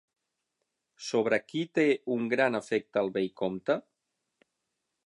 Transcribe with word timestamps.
Sobre 1.07 1.39
qui 1.51 1.61
té 1.79 1.85
un 2.17 2.27
gran 2.33 2.61
afecte 2.61 3.05
el 3.07 3.13
vell 3.19 3.31
comte? 3.45 3.79